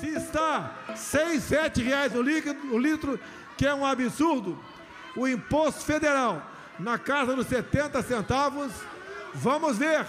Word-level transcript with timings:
Se 0.00 0.08
está 0.08 0.74
seis, 0.94 1.44
sete 1.44 1.82
reais 1.82 2.14
o 2.14 2.22
litro, 2.22 2.54
o 2.72 2.78
litro, 2.78 3.20
que 3.56 3.66
é 3.66 3.74
um 3.74 3.84
absurdo, 3.84 4.58
o 5.16 5.26
imposto 5.26 5.80
federal 5.80 6.42
na 6.78 6.98
casa 6.98 7.34
dos 7.34 7.46
70 7.46 8.02
centavos, 8.02 8.70
vamos 9.34 9.78
ver 9.78 10.06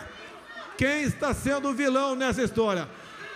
quem 0.77 1.03
está 1.03 1.33
sendo 1.33 1.69
o 1.69 1.73
vilão 1.73 2.15
nessa 2.15 2.43
história. 2.43 2.87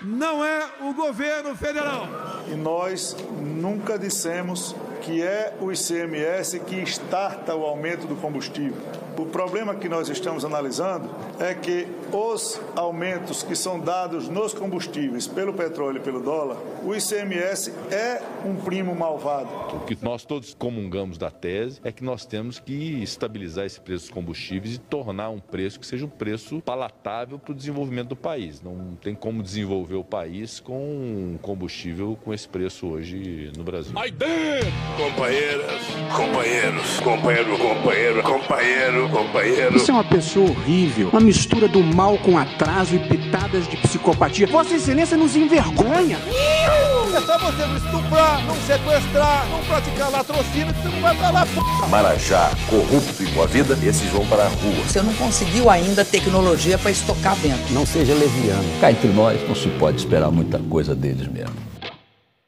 Não 0.02 0.44
é 0.44 0.68
o 0.82 0.94
governo 0.94 1.56
federal. 1.56 2.08
E 2.48 2.56
nós 2.56 3.16
nunca 3.40 4.00
dissemos 4.00 4.76
que 5.02 5.22
é 5.22 5.56
o 5.60 5.72
ICMS 5.72 6.60
que 6.62 6.82
starta 6.84 7.56
o 7.56 7.64
aumento 7.64 8.08
do 8.08 8.16
combustível. 8.16 8.82
O 9.22 9.26
problema 9.28 9.76
que 9.76 9.88
nós 9.88 10.10
estamos 10.10 10.44
analisando 10.44 11.08
é 11.40 11.54
que 11.54 11.86
os 12.12 12.60
aumentos 12.76 13.44
que 13.44 13.56
são 13.56 13.80
dados 13.80 14.28
nos 14.28 14.52
combustíveis 14.52 15.28
pelo 15.28 15.54
petróleo 15.54 15.98
e 15.98 16.00
pelo 16.00 16.20
dólar, 16.20 16.58
o 16.84 16.96
ICMS 16.96 17.72
é 17.92 18.20
um 18.44 18.56
primo 18.56 18.96
malvado. 18.96 19.48
O 19.76 19.82
que 19.82 19.96
nós 20.02 20.26
todos 20.26 20.56
comungamos 20.56 21.20
da 21.20 21.30
tese 21.30 21.80
é 21.84 21.92
que 21.92 22.04
nós 22.04 22.26
temos 22.26 22.60
que 22.60 23.04
estabilizar 23.04 23.64
esse 23.64 23.80
preço 23.80 24.06
dos 24.06 24.12
combustíveis 24.12 24.74
e 24.74 24.80
tornar 24.80 25.30
um 25.30 25.40
preço 25.40 25.80
que 25.80 25.86
seja 25.86 26.04
um 26.04 26.10
preço 26.10 26.60
palatável 26.60 27.38
para 27.38 27.52
o 27.52 27.56
desenvolvimento 27.56 28.10
do 28.10 28.16
país. 28.16 28.60
Não 28.60 28.98
tem 29.00 29.14
como 29.14 29.44
desenvolver 29.44 29.98
o 29.98 30.04
país 30.04 30.60
com 30.60 31.38
combustível 31.44 32.18
com 32.24 32.34
esse 32.34 32.50
preço 32.50 32.88
hoje 32.88 33.52
no 33.56 33.64
Brasil. 33.64 33.94
Aí 33.96 34.10
dentro! 34.10 34.72
Companheiras, 34.98 35.82
companheiros, 36.16 37.00
companheiro, 37.02 37.58
companheiro, 37.60 38.24
companheiro, 38.24 39.11
companheiro. 39.12 39.74
Você 39.74 39.92
é 39.92 39.94
uma 39.94 40.04
pessoa 40.04 40.50
horrível, 40.50 41.10
uma 41.10 41.20
mistura 41.20 41.68
do 41.68 41.84
mal 41.84 42.18
com 42.18 42.38
atraso 42.38 42.96
e 42.96 43.00
pitadas 43.00 43.68
de 43.68 43.78
psicopatia. 43.78 44.48
Vossa 44.48 44.76
Excelência 44.76 45.18
nos 45.18 45.36
envergonha. 45.36 46.18
É 46.18 47.22
só 47.22 47.38
você 47.38 47.66
não 47.66 47.78
estuprar, 47.78 48.46
não 48.46 48.56
sequestrar, 48.56 49.48
não 49.50 49.60
praticar 49.66 50.10
latrocínio 50.10 50.74
que 50.74 50.82
você 50.82 50.88
não 50.88 51.02
vai 51.02 51.16
pra 51.16 51.30
lá, 51.30 51.46
p... 51.46 51.88
Marajá, 51.90 52.52
corrupto 52.70 53.24
e 53.24 53.32
com 53.34 53.44
a 53.44 53.46
vida, 53.46 53.78
esses 53.86 54.10
vão 54.10 54.26
para 54.26 54.46
a 54.46 54.48
rua. 54.48 54.84
Você 54.88 55.02
não 55.02 55.14
conseguiu 55.16 55.70
ainda 55.70 56.06
tecnologia 56.06 56.78
para 56.78 56.92
estocar 56.92 57.36
vento. 57.36 57.74
Não 57.74 57.86
seja 57.86 58.14
leviano. 58.14 58.64
Cá 58.80 58.92
entre 58.92 59.10
nós, 59.10 59.46
não 59.48 59.56
se 59.56 59.68
pode 59.72 59.98
esperar 59.98 60.32
muita 60.32 60.58
coisa 60.58 60.96
deles 60.96 61.28
mesmo. 61.28 61.56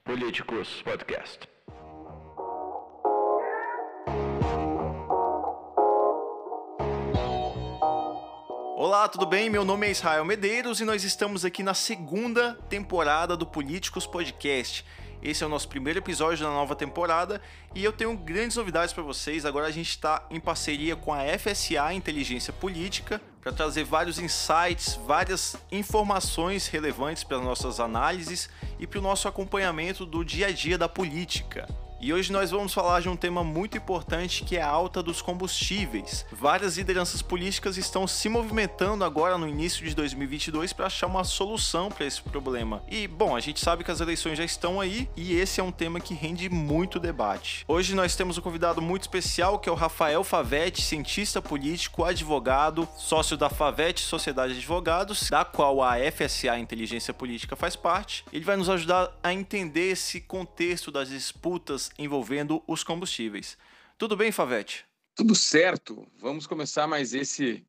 Políticos 0.05 0.81
Podcast. 0.83 1.52
Olá, 8.85 9.07
tudo 9.07 9.25
bem? 9.25 9.49
Meu 9.49 9.63
nome 9.63 9.87
é 9.87 9.91
Israel 9.91 10.25
Medeiros 10.25 10.81
e 10.81 10.83
nós 10.83 11.05
estamos 11.05 11.45
aqui 11.45 11.63
na 11.63 11.73
segunda 11.73 12.55
temporada 12.67 13.37
do 13.37 13.45
Políticos 13.45 14.05
Podcast. 14.05 14.85
Esse 15.21 15.41
é 15.41 15.47
o 15.47 15.49
nosso 15.49 15.69
primeiro 15.69 15.99
episódio 15.99 16.43
da 16.43 16.51
nova 16.51 16.75
temporada 16.75 17.41
e 17.73 17.81
eu 17.81 17.93
tenho 17.93 18.13
grandes 18.17 18.57
novidades 18.57 18.93
para 18.93 19.01
vocês. 19.01 19.45
Agora 19.45 19.67
a 19.67 19.71
gente 19.71 19.87
está 19.87 20.27
em 20.29 20.37
parceria 20.37 20.97
com 20.97 21.13
a 21.13 21.21
FSA 21.39 21.93
Inteligência 21.93 22.51
Política 22.51 23.21
para 23.39 23.53
trazer 23.53 23.85
vários 23.85 24.19
insights, 24.19 24.99
várias 25.05 25.55
informações 25.71 26.67
relevantes 26.67 27.23
para 27.23 27.39
nossas 27.39 27.79
análises 27.79 28.49
e 28.77 28.85
para 28.85 28.99
o 28.99 29.01
nosso 29.01 29.29
acompanhamento 29.29 30.05
do 30.05 30.25
dia 30.25 30.47
a 30.47 30.51
dia 30.51 30.77
da 30.77 30.89
política. 30.89 31.69
E 32.03 32.11
hoje 32.11 32.33
nós 32.33 32.51
vamos 32.51 32.73
falar 32.73 32.99
de 32.99 33.07
um 33.07 33.15
tema 33.15 33.45
muito 33.45 33.77
importante 33.77 34.43
que 34.43 34.57
é 34.57 34.61
a 34.61 34.67
alta 34.67 35.01
dos 35.01 35.21
combustíveis. 35.21 36.25
Várias 36.33 36.75
lideranças 36.75 37.21
políticas 37.21 37.77
estão 37.77 38.05
se 38.05 38.27
movimentando 38.27 39.05
agora 39.05 39.37
no 39.37 39.47
início 39.47 39.85
de 39.85 39.95
2022 39.95 40.73
para 40.73 40.87
achar 40.87 41.07
uma 41.07 41.23
solução 41.23 41.87
para 41.87 42.05
esse 42.05 42.21
problema. 42.21 42.83
E 42.89 43.07
bom, 43.07 43.37
a 43.37 43.39
gente 43.39 43.61
sabe 43.61 43.85
que 43.85 43.91
as 43.91 44.01
eleições 44.01 44.37
já 44.37 44.43
estão 44.43 44.81
aí 44.81 45.09
e 45.15 45.33
esse 45.33 45.61
é 45.61 45.63
um 45.63 45.71
tema 45.71 46.01
que 46.01 46.13
rende 46.13 46.49
muito 46.49 46.99
debate. 46.99 47.63
Hoje 47.69 47.95
nós 47.95 48.17
temos 48.17 48.37
um 48.37 48.41
convidado 48.41 48.81
muito 48.81 49.03
especial 49.03 49.57
que 49.57 49.69
é 49.69 49.71
o 49.71 49.75
Rafael 49.75 50.25
Favetti, 50.25 50.81
cientista 50.81 51.41
político, 51.41 52.03
advogado, 52.03 52.85
sócio 52.97 53.37
da 53.37 53.49
Favetti 53.49 54.01
Sociedade 54.01 54.51
de 54.51 54.59
Advogados, 54.59 55.29
da 55.29 55.45
qual 55.45 55.81
a 55.81 55.93
FSA 56.11 56.59
Inteligência 56.59 57.13
Política 57.13 57.55
faz 57.55 57.77
parte. 57.77 58.25
Ele 58.33 58.43
vai 58.43 58.57
nos 58.57 58.69
ajudar 58.69 59.17
a 59.23 59.33
entender 59.33 59.91
esse 59.91 60.19
contexto 60.19 60.91
das 60.91 61.07
disputas 61.07 61.92
envolvendo 61.97 62.63
os 62.67 62.83
combustíveis. 62.83 63.57
Tudo 63.97 64.15
bem, 64.15 64.31
Favete? 64.31 64.85
Tudo 65.15 65.35
certo. 65.35 66.07
Vamos 66.19 66.47
começar 66.47 66.87
mais 66.87 67.13
esse 67.13 67.65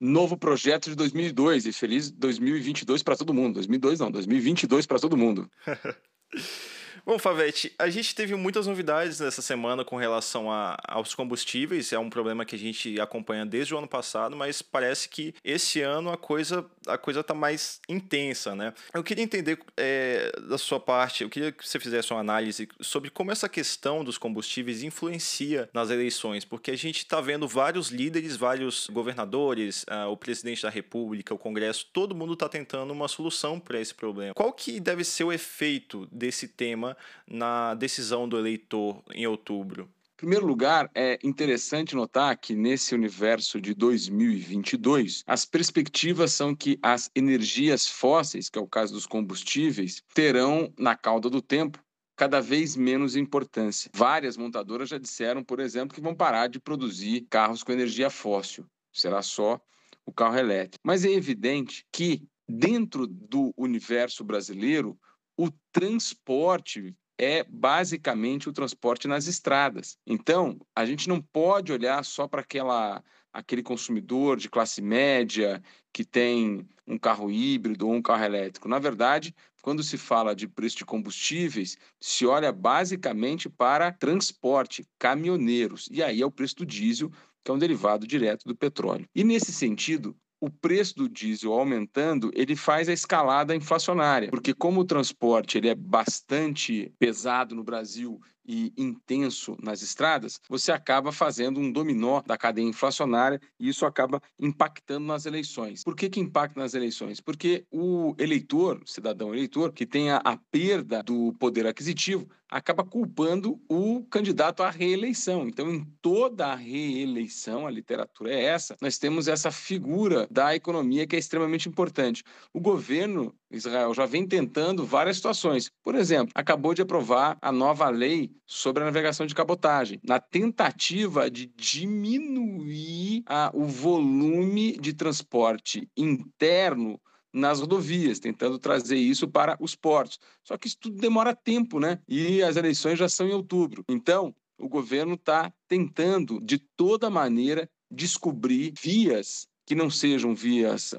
novo 0.00 0.36
projeto 0.36 0.88
de 0.88 0.96
2002 0.96 1.66
e 1.66 1.72
feliz 1.72 2.10
2022 2.10 3.02
para 3.02 3.16
todo 3.16 3.34
mundo. 3.34 3.54
2002 3.54 4.00
não, 4.00 4.10
2022 4.10 4.86
para 4.86 4.98
todo 4.98 5.16
mundo. 5.16 5.50
Bom, 7.04 7.18
Favete, 7.18 7.72
a 7.78 7.88
gente 7.88 8.14
teve 8.14 8.34
muitas 8.34 8.66
novidades 8.66 9.20
nessa 9.20 9.40
semana 9.40 9.84
com 9.84 9.96
relação 9.96 10.52
a, 10.52 10.76
aos 10.86 11.14
combustíveis. 11.14 11.92
É 11.92 11.98
um 11.98 12.10
problema 12.10 12.44
que 12.44 12.54
a 12.54 12.58
gente 12.58 13.00
acompanha 13.00 13.46
desde 13.46 13.74
o 13.74 13.78
ano 13.78 13.88
passado, 13.88 14.36
mas 14.36 14.60
parece 14.60 15.08
que 15.08 15.34
esse 15.42 15.80
ano 15.80 16.10
a 16.10 16.18
coisa 16.18 16.64
a 16.86 16.96
coisa 16.96 17.20
está 17.20 17.34
mais 17.34 17.80
intensa, 17.88 18.54
né? 18.54 18.72
Eu 18.92 19.02
queria 19.02 19.24
entender 19.24 19.58
é, 19.76 20.32
da 20.48 20.58
sua 20.58 20.80
parte, 20.80 21.22
eu 21.22 21.28
queria 21.28 21.52
que 21.52 21.66
você 21.66 21.78
fizesse 21.78 22.12
uma 22.12 22.20
análise 22.20 22.68
sobre 22.80 23.10
como 23.10 23.30
essa 23.30 23.48
questão 23.48 24.02
dos 24.02 24.16
combustíveis 24.18 24.82
influencia 24.82 25.68
nas 25.72 25.90
eleições, 25.90 26.44
porque 26.44 26.70
a 26.70 26.76
gente 26.76 26.98
está 26.98 27.20
vendo 27.20 27.46
vários 27.46 27.88
líderes, 27.88 28.36
vários 28.36 28.88
governadores, 28.88 29.84
uh, 29.84 30.08
o 30.10 30.16
presidente 30.16 30.62
da 30.62 30.70
República, 30.70 31.34
o 31.34 31.38
Congresso, 31.38 31.86
todo 31.92 32.14
mundo 32.14 32.32
está 32.32 32.48
tentando 32.48 32.92
uma 32.92 33.08
solução 33.08 33.60
para 33.60 33.80
esse 33.80 33.94
problema. 33.94 34.34
Qual 34.34 34.52
que 34.52 34.80
deve 34.80 35.04
ser 35.04 35.24
o 35.24 35.32
efeito 35.32 36.06
desse 36.10 36.48
tema 36.48 36.96
na 37.26 37.74
decisão 37.74 38.28
do 38.28 38.38
eleitor 38.38 39.02
em 39.12 39.26
outubro? 39.26 39.88
Primeiro 40.20 40.46
lugar, 40.46 40.90
é 40.94 41.18
interessante 41.24 41.96
notar 41.96 42.36
que 42.36 42.54
nesse 42.54 42.94
universo 42.94 43.58
de 43.58 43.72
2022, 43.72 45.24
as 45.26 45.46
perspectivas 45.46 46.32
são 46.32 46.54
que 46.54 46.78
as 46.82 47.10
energias 47.16 47.86
fósseis, 47.88 48.50
que 48.50 48.58
é 48.58 48.60
o 48.60 48.66
caso 48.66 48.92
dos 48.92 49.06
combustíveis, 49.06 50.02
terão, 50.12 50.70
na 50.78 50.94
cauda 50.94 51.30
do 51.30 51.40
tempo, 51.40 51.82
cada 52.14 52.38
vez 52.38 52.76
menos 52.76 53.16
importância. 53.16 53.90
Várias 53.94 54.36
montadoras 54.36 54.90
já 54.90 54.98
disseram, 54.98 55.42
por 55.42 55.58
exemplo, 55.58 55.94
que 55.94 56.02
vão 56.02 56.14
parar 56.14 56.48
de 56.48 56.60
produzir 56.60 57.26
carros 57.30 57.62
com 57.62 57.72
energia 57.72 58.10
fóssil. 58.10 58.66
Será 58.92 59.22
só 59.22 59.58
o 60.04 60.12
carro 60.12 60.36
elétrico. 60.36 60.82
Mas 60.84 61.02
é 61.02 61.10
evidente 61.10 61.86
que, 61.90 62.28
dentro 62.46 63.06
do 63.06 63.54
universo 63.56 64.22
brasileiro, 64.22 65.00
o 65.34 65.48
transporte 65.72 66.94
é 67.20 67.44
basicamente 67.44 68.48
o 68.48 68.52
transporte 68.52 69.06
nas 69.06 69.26
estradas. 69.26 69.98
Então, 70.06 70.58
a 70.74 70.86
gente 70.86 71.06
não 71.06 71.20
pode 71.20 71.70
olhar 71.70 72.02
só 72.02 72.26
para 72.26 72.40
aquela 72.40 73.04
aquele 73.32 73.62
consumidor 73.62 74.36
de 74.36 74.48
classe 74.48 74.82
média 74.82 75.62
que 75.92 76.04
tem 76.04 76.66
um 76.84 76.98
carro 76.98 77.30
híbrido 77.30 77.86
ou 77.86 77.94
um 77.94 78.02
carro 78.02 78.24
elétrico. 78.24 78.68
Na 78.68 78.80
verdade, 78.80 79.32
quando 79.62 79.84
se 79.84 79.96
fala 79.96 80.34
de 80.34 80.48
preço 80.48 80.78
de 80.78 80.84
combustíveis, 80.84 81.76
se 82.00 82.26
olha 82.26 82.50
basicamente 82.50 83.48
para 83.48 83.92
transporte, 83.92 84.84
caminhoneiros. 84.98 85.88
E 85.92 86.02
aí 86.02 86.22
é 86.22 86.26
o 86.26 86.30
preço 86.30 86.56
do 86.56 86.66
diesel, 86.66 87.10
que 87.44 87.50
é 87.52 87.54
um 87.54 87.58
derivado 87.58 88.04
direto 88.04 88.48
do 88.48 88.56
petróleo. 88.56 89.06
E 89.14 89.22
nesse 89.22 89.52
sentido, 89.52 90.16
o 90.40 90.48
preço 90.48 90.96
do 90.96 91.08
diesel 91.08 91.52
aumentando, 91.52 92.30
ele 92.34 92.56
faz 92.56 92.88
a 92.88 92.92
escalada 92.92 93.54
inflacionária, 93.54 94.30
porque 94.30 94.54
como 94.54 94.80
o 94.80 94.84
transporte 94.84 95.58
ele 95.58 95.68
é 95.68 95.74
bastante 95.74 96.92
pesado 96.98 97.54
no 97.54 97.62
Brasil 97.62 98.20
e 98.46 98.72
intenso 98.76 99.56
nas 99.62 99.82
estradas, 99.82 100.40
você 100.48 100.72
acaba 100.72 101.12
fazendo 101.12 101.60
um 101.60 101.70
dominó 101.70 102.22
da 102.22 102.36
cadeia 102.36 102.66
inflacionária 102.66 103.40
e 103.58 103.68
isso 103.68 103.86
acaba 103.86 104.20
impactando 104.38 105.06
nas 105.06 105.26
eleições. 105.26 105.82
Por 105.84 105.94
que, 105.94 106.08
que 106.08 106.20
impacta 106.20 106.58
nas 106.58 106.74
eleições? 106.74 107.20
Porque 107.20 107.64
o 107.70 108.14
eleitor, 108.18 108.80
cidadão 108.86 109.34
eleitor, 109.34 109.72
que 109.72 109.86
tem 109.86 110.10
a, 110.10 110.18
a 110.18 110.36
perda 110.36 111.02
do 111.02 111.32
poder 111.38 111.66
aquisitivo, 111.66 112.28
acaba 112.50 112.84
culpando 112.84 113.60
o 113.68 114.02
candidato 114.10 114.62
à 114.62 114.70
reeleição. 114.70 115.46
Então, 115.46 115.72
em 115.72 115.84
toda 116.02 116.48
a 116.48 116.56
reeleição, 116.56 117.66
a 117.66 117.70
literatura 117.70 118.34
é 118.34 118.42
essa, 118.42 118.76
nós 118.80 118.98
temos 118.98 119.28
essa 119.28 119.52
figura 119.52 120.26
da 120.30 120.54
economia 120.54 121.06
que 121.06 121.14
é 121.14 121.18
extremamente 121.18 121.68
importante. 121.68 122.24
O 122.52 122.60
governo 122.60 123.32
Israel 123.50 123.94
já 123.94 124.06
vem 124.06 124.26
tentando 124.26 124.84
várias 124.84 125.16
situações. 125.16 125.70
Por 125.82 125.94
exemplo, 125.94 126.32
acabou 126.34 126.74
de 126.74 126.82
aprovar 126.82 127.38
a 127.40 127.52
nova 127.52 127.88
lei 127.88 128.29
sobre 128.46 128.82
a 128.82 128.86
navegação 128.86 129.26
de 129.26 129.34
cabotagem, 129.34 130.00
na 130.02 130.18
tentativa 130.18 131.30
de 131.30 131.46
diminuir 131.46 133.22
a, 133.26 133.50
o 133.54 133.64
volume 133.64 134.76
de 134.78 134.92
transporte 134.92 135.88
interno 135.96 137.00
nas 137.32 137.60
rodovias, 137.60 138.18
tentando 138.18 138.58
trazer 138.58 138.96
isso 138.96 139.28
para 139.28 139.56
os 139.60 139.74
portos. 139.74 140.18
Só 140.42 140.56
que 140.56 140.66
isso 140.66 140.76
tudo 140.80 140.96
demora 140.96 141.34
tempo, 141.34 141.78
né? 141.78 142.00
E 142.08 142.42
as 142.42 142.56
eleições 142.56 142.98
já 142.98 143.08
são 143.08 143.28
em 143.28 143.32
outubro. 143.32 143.84
Então, 143.88 144.34
o 144.58 144.68
governo 144.68 145.14
está 145.14 145.52
tentando, 145.68 146.40
de 146.40 146.58
toda 146.58 147.08
maneira, 147.08 147.70
descobrir 147.90 148.72
vias 148.80 149.48
que 149.70 149.74
não 149.76 149.88
sejam 149.88 150.34
vias 150.34 150.96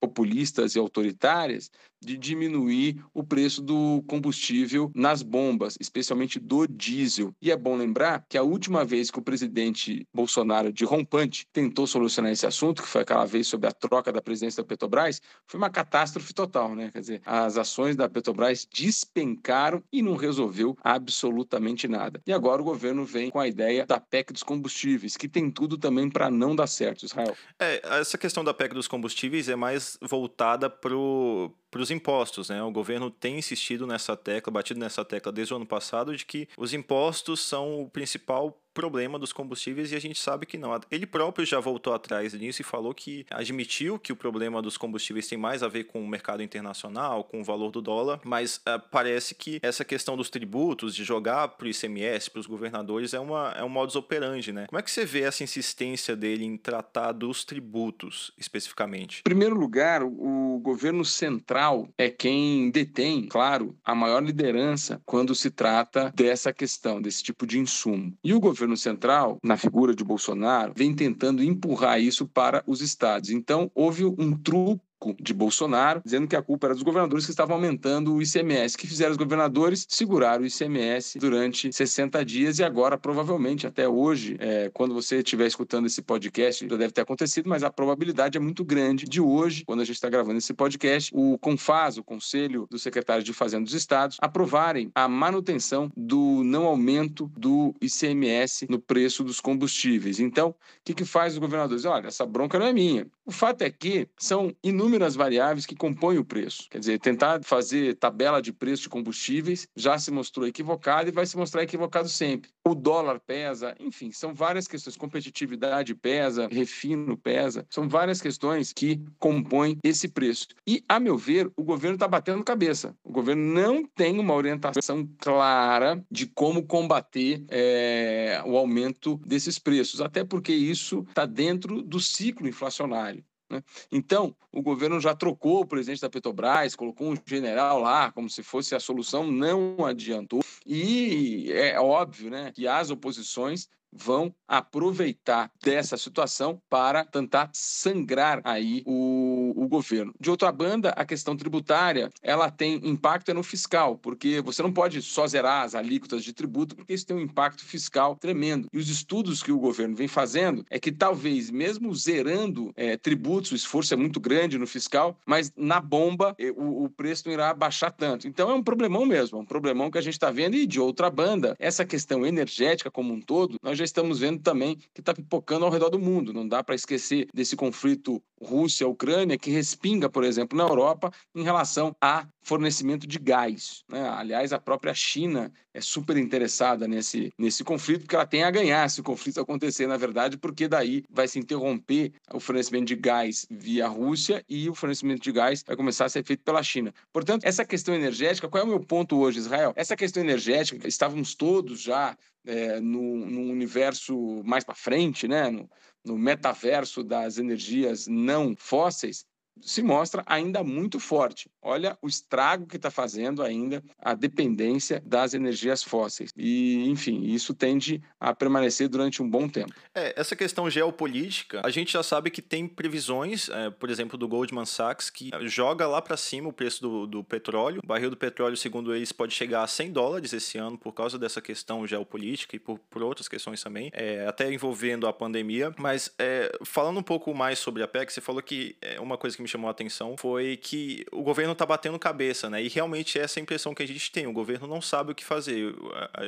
populistas 0.00 0.74
e 0.74 0.78
autoritárias 0.78 1.70
de 2.04 2.16
diminuir 2.16 3.02
o 3.12 3.24
preço 3.24 3.62
do 3.62 4.02
combustível 4.06 4.90
nas 4.94 5.22
bombas, 5.22 5.76
especialmente 5.80 6.38
do 6.38 6.66
diesel. 6.66 7.34
E 7.40 7.50
é 7.50 7.56
bom 7.56 7.76
lembrar 7.76 8.24
que 8.28 8.36
a 8.36 8.42
última 8.42 8.84
vez 8.84 9.10
que 9.10 9.18
o 9.18 9.22
presidente 9.22 10.06
Bolsonaro, 10.12 10.72
de 10.72 10.84
rompante, 10.84 11.46
tentou 11.52 11.86
solucionar 11.86 12.32
esse 12.32 12.46
assunto, 12.46 12.82
que 12.82 12.88
foi 12.88 13.02
aquela 13.02 13.24
vez 13.24 13.46
sobre 13.46 13.68
a 13.68 13.72
troca 13.72 14.12
da 14.12 14.20
presidência 14.20 14.62
da 14.62 14.66
Petrobras, 14.66 15.20
foi 15.46 15.58
uma 15.58 15.70
catástrofe 15.70 16.34
total, 16.34 16.74
né? 16.74 16.90
Quer 16.92 17.00
dizer, 17.00 17.22
as 17.24 17.56
ações 17.56 17.96
da 17.96 18.08
Petrobras 18.08 18.66
despencaram 18.70 19.82
e 19.92 20.02
não 20.02 20.16
resolveu 20.16 20.76
absolutamente 20.82 21.88
nada. 21.88 22.20
E 22.26 22.32
agora 22.32 22.60
o 22.60 22.64
governo 22.64 23.04
vem 23.04 23.30
com 23.30 23.40
a 23.40 23.48
ideia 23.48 23.86
da 23.86 23.98
PEC 23.98 24.32
dos 24.32 24.42
combustíveis, 24.42 25.16
que 25.16 25.28
tem 25.28 25.50
tudo 25.50 25.78
também 25.78 26.10
para 26.10 26.30
não 26.30 26.54
dar 26.54 26.66
certo, 26.66 27.04
Israel. 27.04 27.34
É, 27.58 27.80
essa 28.14 28.18
questão 28.18 28.44
da 28.44 28.54
PEC 28.54 28.72
dos 28.72 28.86
combustíveis 28.86 29.48
é 29.48 29.56
mais 29.56 29.98
voltada 30.00 30.70
para 30.70 30.94
os 30.94 31.90
impostos, 31.90 32.48
né? 32.48 32.62
O 32.62 32.70
governo 32.70 33.10
tem 33.10 33.38
insistido 33.38 33.88
nessa 33.88 34.16
tecla, 34.16 34.52
batido 34.52 34.78
nessa 34.78 35.04
tecla 35.04 35.32
desde 35.32 35.52
o 35.52 35.56
ano 35.56 35.66
passado, 35.66 36.16
de 36.16 36.24
que 36.24 36.48
os 36.56 36.72
impostos 36.72 37.40
são 37.40 37.82
o 37.82 37.90
principal 37.90 38.56
problema 38.74 39.18
dos 39.18 39.32
combustíveis 39.32 39.92
e 39.92 39.96
a 39.96 40.00
gente 40.00 40.20
sabe 40.20 40.44
que 40.44 40.58
não. 40.58 40.78
Ele 40.90 41.06
próprio 41.06 41.46
já 41.46 41.60
voltou 41.60 41.94
atrás 41.94 42.34
nisso 42.34 42.60
e 42.60 42.64
falou 42.64 42.92
que 42.92 43.24
admitiu 43.30 43.98
que 43.98 44.12
o 44.12 44.16
problema 44.16 44.60
dos 44.60 44.76
combustíveis 44.76 45.28
tem 45.28 45.38
mais 45.38 45.62
a 45.62 45.68
ver 45.68 45.84
com 45.84 46.02
o 46.02 46.08
mercado 46.08 46.42
internacional, 46.42 47.24
com 47.24 47.40
o 47.40 47.44
valor 47.44 47.70
do 47.70 47.80
dólar, 47.80 48.20
mas 48.24 48.56
uh, 48.56 48.80
parece 48.90 49.34
que 49.34 49.60
essa 49.62 49.84
questão 49.84 50.16
dos 50.16 50.28
tributos, 50.28 50.94
de 50.94 51.04
jogar 51.04 51.48
para 51.48 51.66
o 51.66 51.70
ICMS, 51.70 52.30
para 52.30 52.40
os 52.40 52.46
governadores, 52.46 53.14
é, 53.14 53.20
uma, 53.20 53.54
é 53.56 53.62
um 53.62 53.68
modus 53.68 53.94
operandi, 53.94 54.52
né? 54.52 54.66
Como 54.66 54.78
é 54.78 54.82
que 54.82 54.90
você 54.90 55.04
vê 55.04 55.22
essa 55.22 55.44
insistência 55.44 56.16
dele 56.16 56.44
em 56.44 56.56
tratar 56.56 57.12
dos 57.12 57.44
tributos 57.44 58.32
especificamente? 58.36 59.20
Em 59.20 59.22
primeiro 59.22 59.54
lugar, 59.54 60.02
o 60.02 60.58
governo 60.62 61.04
central 61.04 61.88
é 61.96 62.10
quem 62.10 62.70
detém, 62.70 63.28
claro, 63.28 63.76
a 63.84 63.94
maior 63.94 64.22
liderança 64.22 65.00
quando 65.04 65.34
se 65.34 65.50
trata 65.50 66.12
dessa 66.14 66.52
questão, 66.52 67.00
desse 67.00 67.22
tipo 67.22 67.46
de 67.46 67.58
insumo. 67.58 68.16
E 68.24 68.32
o 68.32 68.40
governo 68.40 68.63
governo 68.64 68.76
central, 68.76 69.38
na 69.42 69.56
figura 69.56 69.94
de 69.94 70.02
Bolsonaro, 70.02 70.72
vem 70.74 70.94
tentando 70.94 71.42
empurrar 71.42 72.00
isso 72.00 72.26
para 72.26 72.64
os 72.66 72.80
estados. 72.80 73.30
Então, 73.30 73.70
houve 73.74 74.04
um 74.04 74.36
truque 74.36 74.82
de 75.12 75.34
Bolsonaro, 75.34 76.00
dizendo 76.04 76.26
que 76.26 76.36
a 76.36 76.42
culpa 76.42 76.68
era 76.68 76.74
dos 76.74 76.82
governadores 76.82 77.24
que 77.24 77.30
estavam 77.30 77.56
aumentando 77.56 78.14
o 78.14 78.22
ICMS. 78.22 78.76
que 78.76 78.86
fizeram 78.86 79.10
os 79.12 79.16
governadores? 79.16 79.86
Segurar 79.88 80.40
o 80.40 80.46
ICMS 80.46 81.18
durante 81.18 81.72
60 81.72 82.24
dias 82.24 82.58
e 82.58 82.64
agora, 82.64 82.96
provavelmente, 82.96 83.66
até 83.66 83.88
hoje, 83.88 84.36
é, 84.38 84.70
quando 84.72 84.94
você 84.94 85.16
estiver 85.18 85.46
escutando 85.46 85.86
esse 85.86 86.02
podcast, 86.02 86.66
já 86.68 86.76
deve 86.76 86.92
ter 86.92 87.02
acontecido, 87.02 87.48
mas 87.48 87.62
a 87.62 87.70
probabilidade 87.70 88.38
é 88.38 88.40
muito 88.40 88.64
grande 88.64 89.04
de 89.04 89.20
hoje, 89.20 89.64
quando 89.64 89.80
a 89.80 89.84
gente 89.84 89.96
está 89.96 90.08
gravando 90.08 90.38
esse 90.38 90.54
podcast, 90.54 91.10
o 91.14 91.38
CONFAS, 91.38 91.98
o 91.98 92.04
Conselho 92.04 92.66
dos 92.70 92.82
Secretários 92.82 93.24
de 93.24 93.32
Fazenda 93.32 93.64
dos 93.64 93.74
Estados, 93.74 94.16
aprovarem 94.20 94.90
a 94.94 95.08
manutenção 95.08 95.90
do 95.96 96.42
não 96.44 96.64
aumento 96.64 97.30
do 97.36 97.74
ICMS 97.80 98.66
no 98.68 98.78
preço 98.78 99.24
dos 99.24 99.40
combustíveis. 99.40 100.20
Então, 100.20 100.50
o 100.50 100.54
que, 100.84 100.94
que 100.94 101.04
faz 101.04 101.34
os 101.34 101.38
governadores? 101.38 101.84
Olha, 101.84 102.08
essa 102.08 102.26
bronca 102.26 102.58
não 102.58 102.66
é 102.66 102.72
minha. 102.72 103.06
O 103.26 103.32
fato 103.32 103.62
é 103.62 103.70
que 103.70 104.06
são 104.18 104.54
inúmeras 104.62 105.14
variáveis 105.14 105.64
que 105.64 105.74
compõem 105.74 106.18
o 106.18 106.24
preço. 106.24 106.68
Quer 106.70 106.78
dizer, 106.78 106.98
tentar 106.98 107.42
fazer 107.42 107.96
tabela 107.96 108.42
de 108.42 108.52
preço 108.52 108.82
de 108.82 108.88
combustíveis 108.90 109.66
já 109.74 109.98
se 109.98 110.10
mostrou 110.10 110.46
equivocado 110.46 111.08
e 111.08 111.12
vai 111.12 111.24
se 111.24 111.34
mostrar 111.34 111.62
equivocado 111.62 112.06
sempre. 112.08 112.50
O 112.66 112.74
dólar 112.74 113.18
pesa, 113.20 113.74
enfim, 113.80 114.12
são 114.12 114.34
várias 114.34 114.68
questões. 114.68 114.96
Competitividade 114.96 115.94
pesa, 115.94 116.48
refino 116.50 117.16
pesa, 117.16 117.66
são 117.70 117.88
várias 117.88 118.20
questões 118.20 118.74
que 118.74 119.00
compõem 119.18 119.78
esse 119.82 120.08
preço. 120.08 120.48
E, 120.66 120.84
a 120.86 121.00
meu 121.00 121.16
ver, 121.16 121.50
o 121.56 121.62
governo 121.62 121.94
está 121.94 122.06
batendo 122.06 122.44
cabeça. 122.44 122.94
O 123.02 123.10
governo 123.10 123.42
não 123.54 123.86
tem 123.86 124.18
uma 124.18 124.34
orientação 124.34 125.08
clara 125.18 126.04
de 126.10 126.26
como 126.26 126.66
combater 126.66 127.42
é, 127.48 128.42
o 128.44 128.56
aumento 128.58 129.18
desses 129.26 129.58
preços, 129.58 130.02
até 130.02 130.24
porque 130.24 130.52
isso 130.52 131.06
está 131.08 131.24
dentro 131.24 131.80
do 131.82 131.98
ciclo 131.98 132.46
inflacionário. 132.46 133.13
Né? 133.50 133.62
Então, 133.90 134.34
o 134.52 134.62
governo 134.62 135.00
já 135.00 135.14
trocou 135.14 135.60
o 135.60 135.66
presidente 135.66 136.00
da 136.00 136.10
Petrobras, 136.10 136.74
colocou 136.74 137.12
um 137.12 137.16
general 137.26 137.80
lá, 137.80 138.10
como 138.10 138.28
se 138.28 138.42
fosse 138.42 138.74
a 138.74 138.80
solução, 138.80 139.30
não 139.30 139.84
adiantou. 139.84 140.40
E 140.66 141.50
é 141.52 141.78
óbvio 141.78 142.30
né, 142.30 142.52
que 142.52 142.66
as 142.66 142.90
oposições 142.90 143.68
vão 143.94 144.34
aproveitar 144.46 145.50
dessa 145.62 145.96
situação 145.96 146.60
para 146.68 147.04
tentar 147.04 147.50
sangrar 147.52 148.40
aí 148.44 148.82
o, 148.86 149.52
o 149.56 149.68
governo. 149.68 150.14
De 150.20 150.30
outra 150.30 150.50
banda, 150.52 150.90
a 150.90 151.04
questão 151.04 151.36
tributária, 151.36 152.10
ela 152.22 152.50
tem 152.50 152.80
impacto 152.84 153.30
é 153.30 153.34
no 153.34 153.42
fiscal, 153.42 153.96
porque 153.96 154.40
você 154.40 154.62
não 154.62 154.72
pode 154.72 155.00
só 155.00 155.26
zerar 155.26 155.62
as 155.62 155.74
alíquotas 155.74 156.22
de 156.22 156.32
tributo, 156.32 156.76
porque 156.76 156.92
isso 156.92 157.06
tem 157.06 157.16
um 157.16 157.20
impacto 157.20 157.64
fiscal 157.64 158.16
tremendo. 158.16 158.68
E 158.72 158.78
os 158.78 158.88
estudos 158.88 159.42
que 159.42 159.52
o 159.52 159.58
governo 159.58 159.94
vem 159.94 160.08
fazendo 160.08 160.64
é 160.70 160.78
que 160.78 160.92
talvez, 160.92 161.50
mesmo 161.50 161.94
zerando 161.94 162.72
é, 162.76 162.96
tributos, 162.96 163.52
o 163.52 163.56
esforço 163.56 163.94
é 163.94 163.96
muito 163.96 164.20
grande 164.20 164.58
no 164.58 164.66
fiscal, 164.66 165.18
mas 165.26 165.52
na 165.56 165.80
bomba 165.80 166.36
o, 166.56 166.84
o 166.84 166.90
preço 166.90 167.24
não 167.26 167.32
irá 167.32 167.52
baixar 167.54 167.90
tanto. 167.90 168.28
Então 168.28 168.50
é 168.50 168.54
um 168.54 168.62
problemão 168.62 169.06
mesmo, 169.06 169.38
é 169.38 169.40
um 169.40 169.46
problemão 169.46 169.90
que 169.90 169.98
a 169.98 170.02
gente 170.02 170.14
está 170.14 170.30
vendo. 170.30 170.56
E 170.56 170.66
de 170.66 170.80
outra 170.80 171.10
banda, 171.10 171.56
essa 171.58 171.84
questão 171.84 172.26
energética 172.26 172.90
como 172.90 173.12
um 173.12 173.20
todo, 173.20 173.56
nós 173.62 173.78
já 173.78 173.83
já 173.84 173.86
estamos 173.86 174.18
vendo 174.18 174.40
também 174.40 174.76
que 174.94 175.00
está 175.00 175.12
pipocando 175.14 175.66
ao 175.66 175.70
redor 175.70 175.90
do 175.90 175.98
mundo. 175.98 176.32
Não 176.32 176.48
dá 176.48 176.64
para 176.64 176.74
esquecer 176.74 177.28
desse 177.34 177.54
conflito 177.54 178.22
Rússia-Ucrânia, 178.40 179.38
que 179.38 179.50
respinga, 179.50 180.08
por 180.08 180.24
exemplo, 180.24 180.56
na 180.56 180.64
Europa 180.64 181.10
em 181.34 181.42
relação 181.42 181.94
a 182.00 182.26
fornecimento 182.42 183.06
de 183.06 183.18
gás. 183.18 183.82
Né? 183.88 184.06
Aliás, 184.08 184.52
a 184.52 184.58
própria 184.58 184.92
China 184.92 185.52
é 185.72 185.80
super 185.80 186.16
interessada 186.16 186.86
nesse, 186.86 187.32
nesse 187.38 187.64
conflito, 187.64 188.02
porque 188.02 188.14
ela 188.14 188.26
tem 188.26 188.44
a 188.44 188.50
ganhar 188.50 188.88
se 188.90 189.00
o 189.00 189.04
conflito 189.04 189.40
acontecer, 189.40 189.86
na 189.86 189.96
verdade, 189.96 190.36
porque 190.36 190.68
daí 190.68 191.04
vai 191.10 191.26
se 191.26 191.38
interromper 191.38 192.12
o 192.32 192.40
fornecimento 192.40 192.86
de 192.86 192.96
gás 192.96 193.46
via 193.50 193.88
Rússia 193.88 194.44
e 194.48 194.68
o 194.68 194.74
fornecimento 194.74 195.22
de 195.22 195.32
gás 195.32 195.62
vai 195.66 195.76
começar 195.76 196.04
a 196.04 196.08
ser 196.08 196.24
feito 196.24 196.42
pela 196.42 196.62
China. 196.62 196.92
Portanto, 197.12 197.44
essa 197.44 197.64
questão 197.64 197.94
energética, 197.94 198.48
qual 198.48 198.62
é 198.62 198.66
o 198.66 198.68
meu 198.68 198.80
ponto 198.80 199.16
hoje, 199.18 199.38
Israel? 199.38 199.72
Essa 199.74 199.96
questão 199.96 200.22
energética, 200.22 200.86
estávamos 200.86 201.34
todos 201.34 201.80
já 201.80 202.16
é, 202.46 202.80
no, 202.80 203.16
no 203.16 203.40
universo 203.40 204.42
mais 204.44 204.64
para 204.64 204.74
frente, 204.74 205.26
né? 205.26 205.50
No, 205.50 205.70
no 206.04 206.18
metaverso 206.18 207.02
das 207.02 207.38
energias 207.38 208.06
não 208.06 208.54
fósseis, 208.56 209.24
se 209.60 209.82
mostra 209.82 210.22
ainda 210.26 210.62
muito 210.62 210.98
forte. 211.00 211.48
Olha 211.62 211.96
o 212.02 212.08
estrago 212.08 212.66
que 212.66 212.76
está 212.76 212.90
fazendo 212.90 213.42
ainda 213.42 213.82
a 213.98 214.14
dependência 214.14 215.02
das 215.04 215.34
energias 215.34 215.82
fósseis. 215.82 216.30
E, 216.36 216.88
enfim, 216.88 217.22
isso 217.24 217.54
tende 217.54 218.02
a 218.20 218.34
permanecer 218.34 218.88
durante 218.88 219.22
um 219.22 219.28
bom 219.28 219.48
tempo. 219.48 219.72
É, 219.94 220.18
essa 220.20 220.36
questão 220.36 220.68
geopolítica, 220.68 221.62
a 221.64 221.70
gente 221.70 221.92
já 221.92 222.02
sabe 222.02 222.30
que 222.30 222.42
tem 222.42 222.66
previsões, 222.66 223.48
é, 223.48 223.70
por 223.70 223.90
exemplo, 223.90 224.18
do 224.18 224.28
Goldman 224.28 224.66
Sachs, 224.66 225.08
que 225.08 225.30
joga 225.42 225.86
lá 225.86 226.02
para 226.02 226.16
cima 226.16 226.48
o 226.48 226.52
preço 226.52 226.82
do, 226.82 227.06
do 227.06 227.24
petróleo. 227.24 227.80
O 227.82 227.86
barril 227.86 228.10
do 228.10 228.16
petróleo, 228.16 228.56
segundo 228.56 228.94
eles, 228.94 229.12
pode 229.12 229.32
chegar 229.32 229.62
a 229.62 229.66
100 229.66 229.92
dólares 229.92 230.32
esse 230.32 230.58
ano 230.58 230.76
por 230.76 230.92
causa 230.92 231.18
dessa 231.18 231.40
questão 231.40 231.86
geopolítica 231.86 232.56
e 232.56 232.58
por, 232.58 232.78
por 232.90 233.02
outras 233.02 233.28
questões 233.28 233.62
também, 233.62 233.90
é, 233.92 234.26
até 234.26 234.52
envolvendo 234.52 235.06
a 235.06 235.12
pandemia. 235.12 235.74
Mas 235.78 236.12
é, 236.18 236.52
falando 236.64 236.98
um 236.98 237.02
pouco 237.02 237.32
mais 237.34 237.58
sobre 237.58 237.82
a 237.82 237.88
PEC, 237.88 238.12
você 238.12 238.20
falou 238.20 238.42
que 238.42 238.76
é 238.82 239.00
uma 239.00 239.16
coisa 239.16 239.36
que 239.36 239.43
me 239.44 239.48
chamou 239.48 239.68
a 239.68 239.70
atenção 239.70 240.16
foi 240.16 240.56
que 240.56 241.04
o 241.12 241.22
governo 241.22 241.52
está 241.52 241.64
batendo 241.64 241.98
cabeça, 241.98 242.50
né? 242.50 242.62
E 242.62 242.68
realmente 242.68 243.18
essa 243.18 243.38
é 243.38 243.40
a 243.40 243.42
impressão 243.42 243.74
que 243.74 243.82
a 243.82 243.86
gente 243.86 244.10
tem. 244.10 244.26
O 244.26 244.32
governo 244.32 244.66
não 244.66 244.80
sabe 244.80 245.12
o 245.12 245.14
que 245.14 245.24
fazer. 245.24 245.74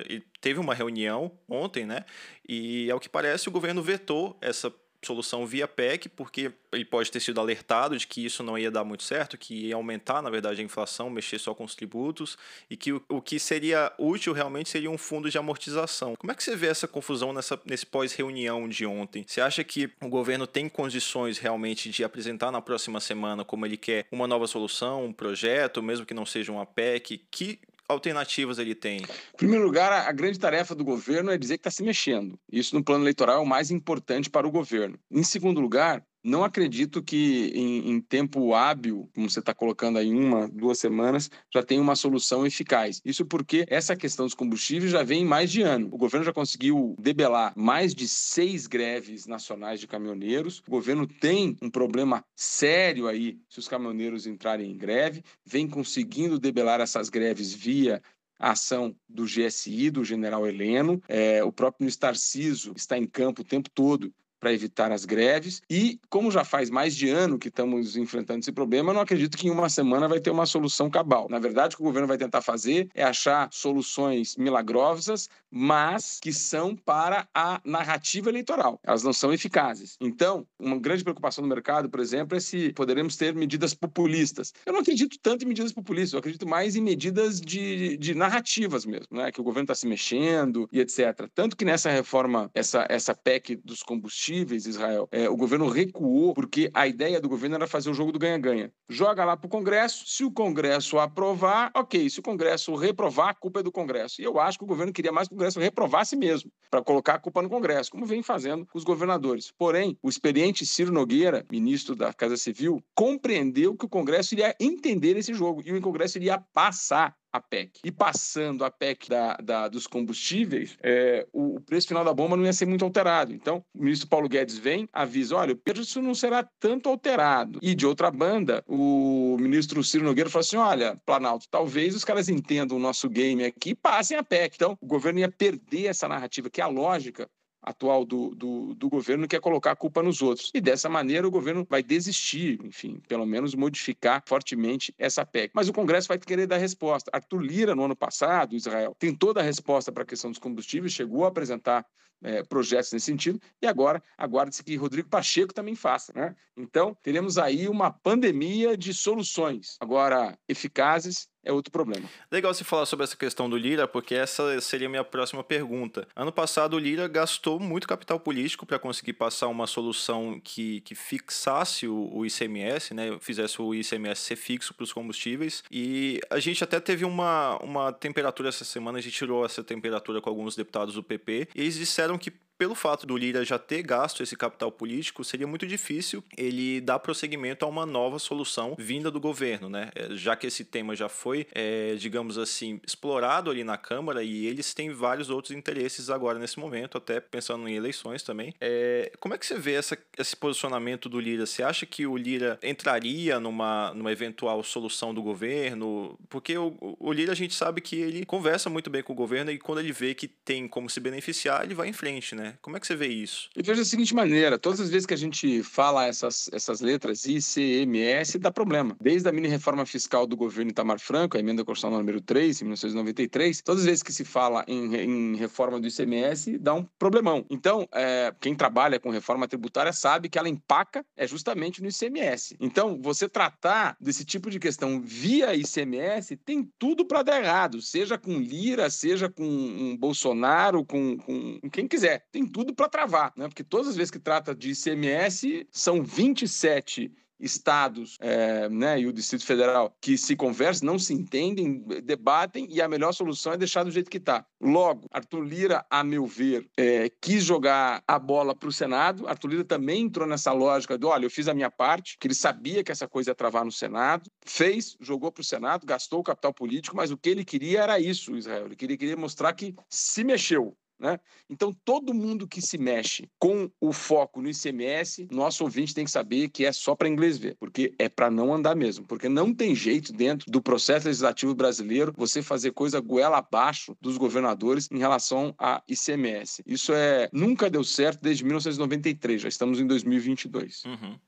Ele 0.08 0.25
teve 0.40 0.61
uma 0.61 0.75
reunião 0.75 1.32
ontem, 1.49 1.85
né? 1.85 2.04
E 2.49 2.90
ao 2.90 3.00
que 3.00 3.08
parece 3.08 3.49
o 3.49 3.52
governo 3.52 3.82
vetou 3.82 4.37
essa 4.40 4.73
solução 5.06 5.46
via 5.46 5.66
PEC, 5.66 6.08
porque 6.08 6.52
ele 6.72 6.84
pode 6.84 7.10
ter 7.10 7.20
sido 7.20 7.40
alertado 7.40 7.96
de 7.96 8.06
que 8.06 8.25
isso 8.25 8.42
não 8.42 8.58
ia 8.58 8.70
dar 8.70 8.84
muito 8.84 9.02
certo, 9.02 9.38
que 9.38 9.68
ia 9.68 9.75
aumentar, 9.75 10.20
na 10.20 10.30
verdade, 10.30 10.60
a 10.60 10.64
inflação, 10.64 11.08
mexer 11.08 11.38
só 11.38 11.54
com 11.54 11.64
os 11.64 11.75
tributos, 11.75 12.36
e 12.68 12.76
que 12.76 12.92
o, 12.92 13.02
o 13.08 13.22
que 13.22 13.38
seria 13.38 13.92
útil 13.98 14.32
realmente 14.32 14.68
seria 14.68 14.90
um 14.90 14.98
fundo 14.98 15.30
de 15.30 15.38
amortização. 15.38 16.14
Como 16.16 16.32
é 16.32 16.34
que 16.34 16.42
você 16.42 16.56
vê 16.56 16.66
essa 16.66 16.88
confusão 16.88 17.32
nessa, 17.32 17.58
nesse 17.64 17.86
pós-reunião 17.86 18.68
de 18.68 18.84
ontem? 18.84 19.25
Você 19.26 19.40
acha 19.40 19.62
que 19.64 19.90
o 20.02 20.08
governo 20.08 20.46
tem 20.46 20.68
condições 20.68 21.38
realmente 21.38 21.90
de 21.90 22.04
apresentar 22.04 22.50
na 22.50 22.60
próxima 22.60 23.00
semana, 23.00 23.44
como 23.44 23.64
ele 23.64 23.76
quer, 23.76 24.06
uma 24.10 24.26
nova 24.26 24.46
solução, 24.46 25.04
um 25.04 25.12
projeto, 25.12 25.82
mesmo 25.82 26.04
que 26.04 26.14
não 26.14 26.26
seja 26.26 26.52
uma 26.52 26.66
PEC? 26.66 27.22
Que 27.30 27.58
alternativas 27.88 28.59
ele 28.59 28.75
tem? 28.75 28.99
Em 28.99 29.37
primeiro 29.37 29.64
lugar, 29.64 29.93
a 29.93 30.12
grande 30.12 30.38
tarefa 30.38 30.75
do 30.75 30.85
governo 30.85 31.31
é 31.31 31.38
dizer 31.38 31.59
que 31.59 31.61
está 31.61 31.71
se 31.71 31.83
mexendo. 31.83 32.38
Isso 32.50 32.75
no 32.75 32.85
plano 32.85 33.05
eleitoral 33.05 33.37
é 33.37 33.40
o 33.40 33.47
mais 33.47 33.71
importante 33.71 34.31
para 34.31 34.47
o 34.47 34.50
governo. 34.50 34.99
Em 35.11 35.23
segundo 35.23 35.61
lugar, 35.61 36.05
não 36.26 36.42
acredito 36.42 37.00
que 37.00 37.52
em, 37.54 37.92
em 37.92 38.00
tempo 38.00 38.52
hábil, 38.52 39.09
como 39.14 39.30
você 39.30 39.38
está 39.38 39.54
colocando 39.54 39.99
aí, 39.99 40.11
uma, 40.11 40.49
duas 40.49 40.78
semanas, 40.78 41.30
já 41.54 41.62
tem 41.62 41.78
uma 41.78 41.95
solução 41.95 42.45
eficaz. 42.45 43.00
Isso 43.04 43.25
porque 43.25 43.64
essa 43.68 43.95
questão 43.95 44.26
dos 44.26 44.35
combustíveis 44.35 44.90
já 44.90 45.04
vem 45.04 45.25
mais 45.25 45.52
de 45.52 45.62
ano. 45.62 45.88
O 45.92 45.97
governo 45.97 46.26
já 46.26 46.33
conseguiu 46.33 46.97
debelar 46.99 47.52
mais 47.56 47.95
de 47.95 48.09
seis 48.09 48.66
greves 48.66 49.26
nacionais 49.26 49.78
de 49.78 49.87
caminhoneiros. 49.87 50.62
O 50.66 50.71
governo 50.73 51.06
tem 51.06 51.56
um 51.62 51.71
problema 51.71 52.25
sério 52.35 53.06
aí 53.06 53.38
se 53.49 53.61
os 53.61 53.68
caminhoneiros 53.68 54.26
entrarem 54.26 54.73
em 54.73 54.76
greve, 54.76 55.23
vem 55.45 55.68
conseguindo 55.68 56.40
debelar 56.40 56.80
essas 56.80 57.09
greves 57.09 57.54
via 57.54 58.02
a 58.38 58.50
ação 58.50 58.95
do 59.09 59.25
GSI, 59.25 59.90
do 59.90 60.04
general 60.04 60.47
Heleno. 60.47 61.00
É, 61.09 61.42
o 61.45 61.52
próprio 61.52 61.85
ministro 61.85 62.75
está 62.75 62.99
em 62.99 63.06
campo 63.06 63.42
o 63.42 63.45
tempo 63.45 63.71
todo 63.71 64.12
para 64.46 64.52
evitar 64.52 64.92
as 64.92 65.04
greves. 65.04 65.60
E, 65.68 65.98
como 66.08 66.30
já 66.30 66.44
faz 66.44 66.70
mais 66.70 66.94
de 66.94 67.08
ano 67.08 67.36
que 67.36 67.48
estamos 67.48 67.96
enfrentando 67.96 68.38
esse 68.38 68.52
problema, 68.52 68.90
eu 68.90 68.94
não 68.94 69.00
acredito 69.00 69.36
que 69.36 69.48
em 69.48 69.50
uma 69.50 69.68
semana 69.68 70.06
vai 70.06 70.20
ter 70.20 70.30
uma 70.30 70.46
solução 70.46 70.88
cabal. 70.88 71.26
Na 71.28 71.40
verdade, 71.40 71.74
o 71.74 71.78
que 71.78 71.82
o 71.82 71.86
governo 71.86 72.06
vai 72.06 72.16
tentar 72.16 72.42
fazer 72.42 72.88
é 72.94 73.02
achar 73.02 73.48
soluções 73.50 74.36
milagrosas, 74.36 75.28
mas 75.50 76.20
que 76.22 76.32
são 76.32 76.76
para 76.76 77.26
a 77.34 77.60
narrativa 77.64 78.28
eleitoral. 78.30 78.78
Elas 78.84 79.02
não 79.02 79.12
são 79.12 79.32
eficazes. 79.32 79.96
Então, 80.00 80.46
uma 80.60 80.78
grande 80.78 81.02
preocupação 81.02 81.42
no 81.42 81.48
mercado, 81.48 81.90
por 81.90 81.98
exemplo, 81.98 82.36
é 82.36 82.40
se 82.40 82.72
poderemos 82.72 83.16
ter 83.16 83.34
medidas 83.34 83.74
populistas. 83.74 84.54
Eu 84.64 84.72
não 84.72 84.80
acredito 84.80 85.18
tanto 85.20 85.44
em 85.44 85.48
medidas 85.48 85.72
populistas, 85.72 86.12
eu 86.12 86.20
acredito 86.20 86.46
mais 86.46 86.76
em 86.76 86.82
medidas 86.82 87.40
de, 87.40 87.96
de 87.96 88.14
narrativas 88.14 88.86
mesmo, 88.86 89.08
né? 89.10 89.32
que 89.32 89.40
o 89.40 89.44
governo 89.44 89.64
está 89.64 89.74
se 89.74 89.88
mexendo 89.88 90.68
e 90.70 90.78
etc. 90.78 91.28
Tanto 91.34 91.56
que 91.56 91.64
nessa 91.64 91.90
reforma, 91.90 92.48
essa, 92.54 92.86
essa 92.88 93.12
PEC 93.12 93.56
dos 93.56 93.82
combustíveis, 93.82 94.36
combustíveis, 94.37 94.66
Israel, 94.66 95.09
é, 95.11 95.28
o 95.28 95.37
governo 95.37 95.69
recuou 95.69 96.35
porque 96.35 96.71
a 96.75 96.87
ideia 96.87 97.21
do 97.21 97.28
governo 97.28 97.57
era 97.57 97.66
fazer 97.66 97.90
o 97.90 97.95
jogo 97.95 98.12
do 98.12 98.19
ganha-ganha. 98.19 98.71
Joga 98.88 99.25
lá 99.25 99.37
para 99.37 99.47
o 99.47 99.50
Congresso, 99.50 100.05
se 100.07 100.25
o 100.25 100.31
Congresso 100.31 100.99
aprovar, 100.99 101.71
ok. 101.75 102.11
Se 102.11 102.21
o 102.21 102.23
Congresso 102.23 102.75
reprovar, 102.75 103.31
a 103.31 103.35
culpa 103.35 103.61
é 103.61 103.62
do 103.62 103.73
Congresso. 103.73 104.21
E 104.21 104.25
eu 104.25 104.38
acho 104.38 104.59
que 104.59 104.64
o 104.64 104.66
governo 104.66 104.93
queria 104.93 105.12
mais 105.12 105.28
que 105.28 105.35
o 105.35 105.37
Congresso 105.37 105.61
reprovasse 105.61 106.16
mesmo, 106.16 106.50
para 106.71 106.83
colocar 106.83 107.14
a 107.14 107.19
culpa 107.19 107.40
no 107.40 107.49
Congresso, 107.49 107.90
como 107.90 108.05
vem 108.05 108.23
fazendo 108.23 108.66
com 108.66 108.76
os 108.76 108.85
governadores. 108.85 109.52
Porém, 109.57 109.97
o 110.02 110.09
experiente 110.09 110.66
Ciro 110.66 110.93
Nogueira, 110.93 111.45
ministro 111.50 111.95
da 111.95 112.12
Casa 112.12 112.37
Civil, 112.37 112.83
compreendeu 112.95 113.75
que 113.76 113.87
o 113.87 113.88
Congresso 113.88 114.35
iria 114.35 114.55
entender 114.61 115.16
esse 115.16 115.33
jogo 115.33 115.62
e 115.64 115.73
o 115.73 115.81
Congresso 115.81 116.19
iria 116.19 116.38
passar 116.52 117.14
a 117.33 117.40
PEC. 117.40 117.80
E 117.85 117.90
passando 117.90 118.64
a 118.64 118.71
PEC 118.71 119.09
da, 119.09 119.35
da 119.37 119.68
dos 119.68 119.87
combustíveis, 119.87 120.76
é, 120.83 121.26
o, 121.33 121.56
o, 121.56 121.61
preço 121.61 121.88
final 121.88 122.04
da 122.04 122.14
bomba 122.14 122.37
não 122.37 122.45
ia 122.45 122.52
ser 122.52 122.66
muito 122.66 122.85
alterado. 122.85 123.33
Então, 123.33 123.62
o 123.75 123.83
ministro 123.83 124.09
Paulo 124.09 124.28
Guedes 124.28 124.59
vem, 124.59 124.88
avisa: 124.92 125.37
olha, 125.37 125.52
o 125.52 125.56
preço 125.56 126.00
não 126.00 126.14
será 126.14 126.47
tanto 126.59 126.88
alterado. 126.88 127.59
E 127.62 127.75
de 127.75 127.87
outra 127.87 128.11
banda, 128.11 128.62
o 128.66 129.37
ministro 129.38 129.83
Ciro 129.85 130.04
Nogueira 130.04 130.30
falou 130.30 130.40
assim: 130.40 130.56
olha, 130.56 131.00
Planalto, 131.04 131.47
talvez 131.50 131.95
os 131.95 132.04
caras 132.04 132.28
entendam 132.28 132.76
o 132.76 132.80
nosso 132.80 133.09
game 133.09 133.45
aqui 133.45 133.71
e 133.71 133.75
passem 133.75 134.16
a 134.16 134.23
PEC. 134.23 134.54
Então, 134.54 134.76
o 134.80 134.87
governo 134.87 135.21
ia 135.21 135.30
perder 135.30 135.87
essa 135.87 136.09
narrativa, 136.09 136.50
que 136.50 136.61
é 136.61 136.64
a 136.64 136.68
lógica 136.68 137.28
atual 137.66 138.04
do, 138.04 138.32
do, 138.35 138.75
do, 138.75 138.88
governo 138.88 139.26
quer 139.26 139.40
colocar 139.40 139.73
a 139.73 139.76
culpa 139.76 140.02
nos 140.02 140.23
outros. 140.23 140.52
E 140.54 140.61
dessa 140.61 140.88
maneira 140.88 141.26
o 141.26 141.30
governo 141.30 141.66
vai 141.68 141.82
desistir, 141.82 142.61
enfim, 142.64 143.02
pelo 143.08 143.26
menos 143.26 143.54
modificar 143.54 144.23
fortemente 144.25 144.94
essa 144.96 145.26
PEC. 145.26 145.50
Mas 145.52 145.68
o 145.68 145.73
Congresso 145.73 146.06
vai 146.06 146.18
querer 146.18 146.46
dar 146.46 146.58
resposta. 146.58 147.11
Arthur 147.12 147.40
Lira, 147.40 147.75
no 147.75 147.85
ano 147.85 147.96
passado, 147.96 148.54
Israel, 148.54 148.94
tem 148.96 149.12
toda 149.12 149.40
a 149.40 149.42
resposta 149.42 149.90
para 149.90 150.04
a 150.04 150.06
questão 150.06 150.30
dos 150.30 150.38
combustíveis, 150.38 150.92
chegou 150.92 151.25
a 151.25 151.28
apresentar 151.28 151.85
é, 152.23 152.42
projetos 152.42 152.92
nesse 152.92 153.06
sentido, 153.06 153.40
e 153.61 153.66
agora 153.66 154.02
aguarda-se 154.16 154.62
que 154.62 154.76
Rodrigo 154.76 155.08
Pacheco 155.08 155.52
também 155.52 155.75
faça. 155.75 156.12
Né? 156.14 156.35
Então, 156.56 156.96
teremos 157.02 157.37
aí 157.37 157.68
uma 157.68 157.90
pandemia 157.90 158.76
de 158.76 158.94
soluções, 158.94 159.76
agora 159.80 160.38
eficazes 160.49 161.28
é 161.46 161.52
outro 161.52 161.70
problema. 161.70 162.08
Legal 162.30 162.52
você 162.52 162.64
falar 162.64 162.84
sobre 162.86 163.04
essa 163.04 163.16
questão 163.16 163.48
do 163.48 163.56
Lira, 163.56 163.86
porque 163.86 164.14
essa 164.14 164.60
seria 164.60 164.88
a 164.88 164.90
minha 164.90 165.04
próxima 165.04 165.44
pergunta. 165.44 166.06
Ano 166.14 166.32
passado, 166.32 166.74
o 166.74 166.78
Lira 166.78 167.06
gastou 167.06 167.60
muito 167.60 167.86
capital 167.86 168.18
político 168.18 168.66
para 168.66 168.78
conseguir 168.78 169.12
passar 169.12 169.46
uma 169.46 169.66
solução 169.66 170.40
que, 170.42 170.80
que 170.80 170.94
fixasse 170.94 171.86
o, 171.86 172.10
o 172.12 172.26
ICMS, 172.26 172.92
né? 172.92 173.16
fizesse 173.20 173.62
o 173.62 173.74
ICMS 173.74 174.20
ser 174.20 174.36
fixo 174.36 174.74
para 174.74 174.84
os 174.84 174.92
combustíveis. 174.92 175.62
E 175.70 176.20
a 176.28 176.40
gente 176.40 176.64
até 176.64 176.80
teve 176.80 177.04
uma, 177.04 177.56
uma 177.62 177.92
temperatura 177.92 178.48
essa 178.48 178.64
semana, 178.64 178.98
a 178.98 179.00
gente 179.00 179.16
tirou 179.16 179.44
essa 179.44 179.62
temperatura 179.62 180.20
com 180.20 180.28
alguns 180.28 180.56
deputados 180.56 180.94
do 180.94 181.02
PP, 181.02 181.48
e 181.54 181.60
eles 181.60 181.76
disseram 181.76 182.18
que 182.18 182.32
pelo 182.58 182.75
fato 182.75 183.06
do 183.06 183.16
Lira 183.16 183.44
já 183.44 183.58
ter 183.58 183.82
gasto 183.82 184.22
esse 184.22 184.36
capital 184.36 184.70
político, 184.72 185.25
seria 185.25 185.46
muito 185.46 185.66
difícil 185.66 186.22
ele 186.36 186.80
dar 186.80 186.98
prosseguimento 186.98 187.64
a 187.64 187.68
uma 187.68 187.86
nova 187.86 188.18
solução 188.18 188.75
vinda 188.78 189.10
do 189.10 189.20
governo, 189.20 189.68
né? 189.68 189.90
É, 189.94 190.14
já 190.14 190.34
que 190.36 190.46
esse 190.46 190.64
tema 190.64 190.94
já 190.94 191.08
foi, 191.08 191.46
é, 191.52 191.94
digamos 191.96 192.38
assim, 192.38 192.80
explorado 192.86 193.50
ali 193.50 193.64
na 193.64 193.76
Câmara 193.76 194.22
e 194.22 194.46
eles 194.46 194.75
têm 194.75 194.90
vários 194.90 195.30
outros 195.30 195.54
interesses 195.54 196.10
agora 196.10 196.38
nesse 196.38 196.58
momento, 196.58 196.98
até 196.98 197.20
pensando 197.20 197.68
em 197.68 197.75
eleições 197.75 198.22
também. 198.22 198.54
É, 198.60 199.12
como 199.20 199.34
é 199.34 199.38
que 199.38 199.46
você 199.46 199.58
vê 199.58 199.75
essa, 199.75 199.98
esse 200.18 200.36
posicionamento 200.36 201.08
do 201.08 201.20
Lira? 201.20 201.46
Você 201.46 201.62
acha 201.62 201.84
que 201.84 202.06
o 202.06 202.16
Lira 202.16 202.58
entraria 202.62 203.38
numa, 203.38 203.92
numa 203.94 204.12
eventual 204.12 204.62
solução 204.62 205.12
do 205.12 205.22
governo? 205.22 206.18
Porque 206.28 206.56
o, 206.56 206.76
o 206.98 207.12
Lira 207.12 207.32
a 207.32 207.36
gente 207.36 207.54
sabe 207.54 207.80
que 207.80 207.96
ele 207.96 208.25
conversa 208.25 208.70
muito 208.70 208.90
bem 208.90 209.02
com 209.02 209.12
o 209.12 209.16
governo 209.16 209.50
e 209.50 209.58
quando 209.58 209.80
ele 209.80 209.92
vê 209.92 210.14
que 210.14 210.26
tem 210.26 210.66
como 210.66 210.88
se 210.88 211.00
beneficiar, 211.00 211.64
ele 211.64 211.75
vai 211.75 211.88
em 211.88 211.92
frente, 211.92 212.34
né? 212.34 212.45
Né? 212.46 212.54
Como 212.62 212.76
é 212.76 212.80
que 212.80 212.86
você 212.86 212.94
vê 212.94 213.08
isso? 213.08 213.50
Eu 213.54 213.64
vejo 213.64 213.80
da 213.80 213.84
seguinte 213.84 214.14
maneira: 214.14 214.58
todas 214.58 214.80
as 214.80 214.88
vezes 214.88 215.06
que 215.06 215.14
a 215.14 215.18
gente 215.18 215.62
fala 215.62 216.06
essas, 216.06 216.48
essas 216.52 216.80
letras 216.80 217.24
ICMS, 217.24 218.38
dá 218.38 218.50
problema. 218.50 218.96
Desde 219.00 219.28
a 219.28 219.32
mini 219.32 219.48
reforma 219.48 219.84
fiscal 219.84 220.26
do 220.26 220.36
governo 220.36 220.70
Itamar 220.70 220.98
Franco, 220.98 221.36
a 221.36 221.40
emenda 221.40 221.64
constitucional 221.64 221.98
número 221.98 222.20
3, 222.20 222.62
em 222.62 222.64
1993, 222.64 223.62
todas 223.62 223.80
as 223.80 223.86
vezes 223.86 224.02
que 224.02 224.12
se 224.12 224.24
fala 224.24 224.64
em, 224.68 224.94
em 224.94 225.36
reforma 225.36 225.80
do 225.80 225.86
ICMS, 225.86 226.58
dá 226.58 226.74
um 226.74 226.84
problemão. 226.98 227.44
Então, 227.50 227.88
é, 227.92 228.32
quem 228.40 228.54
trabalha 228.54 229.00
com 229.00 229.10
reforma 229.10 229.48
tributária 229.48 229.92
sabe 229.92 230.28
que 230.28 230.38
ela 230.38 230.48
empaca 230.48 231.04
é 231.16 231.26
justamente 231.26 231.82
no 231.82 231.88
ICMS. 231.88 232.56
Então, 232.60 233.00
você 233.00 233.28
tratar 233.28 233.96
desse 234.00 234.24
tipo 234.24 234.50
de 234.50 234.58
questão 234.58 235.00
via 235.00 235.54
ICMS 235.54 236.36
tem 236.36 236.70
tudo 236.78 237.04
para 237.04 237.22
dar 237.22 237.42
errado, 237.42 237.80
seja 237.82 238.18
com 238.18 238.38
Lira, 238.38 238.88
seja 238.90 239.28
com 239.28 239.44
um 239.44 239.96
Bolsonaro, 239.96 240.84
com, 240.84 241.16
com 241.18 241.60
quem 241.70 241.88
quiser 241.88 242.24
tem 242.37 242.47
tudo 242.47 242.75
para 242.75 242.87
travar, 242.87 243.33
né? 243.35 243.49
Porque 243.49 243.64
todas 243.64 243.88
as 243.88 243.97
vezes 243.97 244.11
que 244.11 244.19
trata 244.19 244.55
de 244.55 244.73
ICMS, 244.73 245.66
são 245.73 246.02
27 246.02 247.11
estados 247.38 248.16
é, 248.21 248.69
né, 248.69 249.00
e 249.00 249.07
o 249.07 249.12
Distrito 249.12 249.45
Federal 249.45 249.95
que 250.00 250.16
se 250.16 250.35
conversam, 250.35 250.87
não 250.87 250.99
se 250.99 251.12
entendem, 251.12 251.83
debatem 252.02 252.66
e 252.71 252.81
a 252.81 252.88
melhor 252.88 253.12
solução 253.12 253.52
é 253.52 253.57
deixar 253.57 253.85
do 253.85 253.90
jeito 253.90 254.11
que 254.11 254.16
está. 254.16 254.47
Logo, 254.61 255.07
Arthur 255.11 255.43
Lira, 255.43 255.87
a 255.90 256.02
meu 256.02 256.26
ver, 256.26 256.66
é, 256.76 257.11
quis 257.21 257.45
jogar 257.45 258.02
a 258.07 258.19
bola 258.19 258.55
para 258.55 258.69
o 258.69 258.73
Senado. 258.73 259.28
Arthur 259.28 259.49
Lira 259.49 259.64
também 259.64 260.02
entrou 260.02 260.26
nessa 260.26 260.52
lógica 260.52 260.97
do, 260.97 261.09
olha, 261.09 261.26
eu 261.26 261.31
fiz 261.31 261.47
a 261.49 261.55
minha 261.55 261.71
parte, 261.71 262.16
que 262.19 262.26
ele 262.26 262.35
sabia 262.35 262.83
que 262.83 262.90
essa 262.90 263.07
coisa 263.07 263.31
ia 263.31 263.35
travar 263.35 263.64
no 263.64 263.73
Senado, 263.73 264.31
fez, 264.45 264.97
jogou 265.00 265.31
para 265.31 265.43
o 265.43 265.45
Senado, 265.45 265.87
gastou 265.87 266.21
o 266.21 266.25
capital 266.25 266.55
político, 266.55 266.97
mas 266.97 267.11
o 267.11 267.19
que 267.19 267.28
ele 267.28 267.45
queria 267.45 267.83
era 267.83 268.00
isso, 268.00 268.37
Israel. 268.37 268.66
Ele 268.66 268.76
queria, 268.76 268.97
queria 268.97 269.16
mostrar 269.16 269.52
que 269.52 269.75
se 269.90 270.25
mexeu, 270.25 270.75
né? 270.98 271.18
Então, 271.48 271.72
todo 271.84 272.14
mundo 272.14 272.46
que 272.46 272.60
se 272.60 272.78
mexe 272.78 273.28
com 273.38 273.70
o 273.80 273.92
foco 273.92 274.40
no 274.40 274.48
ICMS, 274.48 275.28
nosso 275.30 275.64
ouvinte 275.64 275.94
tem 275.94 276.04
que 276.04 276.10
saber 276.10 276.48
que 276.48 276.64
é 276.64 276.72
só 276.72 276.94
para 276.94 277.08
inglês 277.08 277.38
ver, 277.38 277.56
porque 277.58 277.94
é 277.98 278.08
para 278.08 278.30
não 278.30 278.52
andar 278.52 278.74
mesmo, 278.74 279.06
porque 279.06 279.28
não 279.28 279.52
tem 279.54 279.74
jeito 279.74 280.12
dentro 280.12 280.50
do 280.50 280.62
processo 280.62 281.06
legislativo 281.06 281.54
brasileiro 281.54 282.12
você 282.16 282.42
fazer 282.42 282.72
coisa 282.72 283.00
goela 283.00 283.38
abaixo 283.38 283.96
dos 284.00 284.16
governadores 284.16 284.88
em 284.90 284.98
relação 284.98 285.54
a 285.58 285.82
ICMS. 285.88 286.62
Isso 286.66 286.92
é 286.92 287.28
nunca 287.32 287.70
deu 287.70 287.84
certo 287.84 288.20
desde 288.22 288.44
1993, 288.44 289.42
já 289.42 289.48
estamos 289.48 289.80
em 289.80 289.86
2022. 289.86 290.84
Uhum. 290.84 291.18